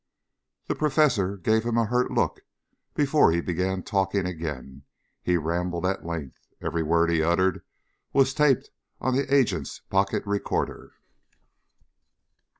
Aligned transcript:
The 0.65 0.73
professor 0.73 1.37
gave 1.37 1.63
him 1.63 1.77
a 1.77 1.85
hurt 1.85 2.09
look 2.09 2.41
before 2.95 3.31
he 3.31 3.39
began 3.39 3.83
talking 3.83 4.25
again. 4.25 4.81
He 5.21 5.37
rambled 5.37 5.85
at 5.85 6.03
length. 6.03 6.39
Every 6.59 6.81
word 6.81 7.11
he 7.11 7.21
uttered 7.21 7.61
was 8.11 8.33
taped 8.33 8.71
on 8.99 9.15
the 9.15 9.31
agent's 9.31 9.77
pocket 9.77 10.23
recorder. 10.25 10.93